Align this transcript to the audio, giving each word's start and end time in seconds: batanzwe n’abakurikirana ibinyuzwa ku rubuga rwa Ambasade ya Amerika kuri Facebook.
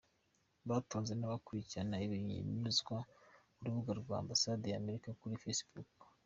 batanzwe 0.69 1.13
n’abakurikirana 1.17 1.95
ibinyuzwa 2.05 2.97
ku 3.53 3.59
rubuga 3.65 3.91
rwa 4.01 4.15
Ambasade 4.23 4.65
ya 4.69 4.79
Amerika 4.81 5.09
kuri 5.19 5.41
Facebook. 5.43 5.91